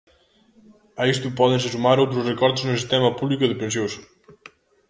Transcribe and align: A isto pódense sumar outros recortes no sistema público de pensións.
A 1.01 1.03
isto 1.13 1.35
pódense 1.39 1.67
sumar 1.73 1.97
outros 1.99 2.25
recortes 2.31 2.63
no 2.65 2.77
sistema 2.81 3.09
público 3.19 3.45
de 3.47 3.59
pensións. 3.61 3.93